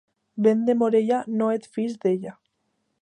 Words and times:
Vent 0.47 0.63
de 0.69 0.75
Morella, 0.79 1.19
no 1.43 1.51
et 1.59 1.69
fiïs 1.77 1.99
d'ella. 2.07 2.35